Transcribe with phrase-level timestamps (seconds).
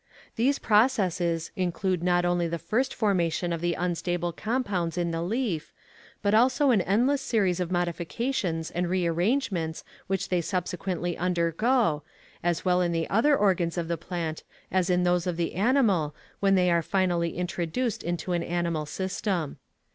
[0.35, 5.71] These processes include not only the first formation of the unstable compounds in the leaf,
[6.23, 12.01] but also an endless series of modifications and re arrangements which they subsequently undergo,
[12.41, 14.41] as well in the other organs of the plant
[14.71, 19.57] as in those of the animal when they are finally introduced into an animal system.